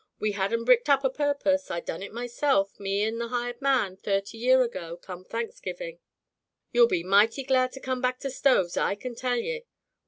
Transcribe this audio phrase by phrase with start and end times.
[0.17, 1.69] We had 'em bricked up a purpose.
[1.69, 5.99] I done it myself, me an' the hired man, thirty year ago, come Thanksgiving.
[6.71, 9.63] You'll be mighty glad to come back to stoves, I can tell ye.'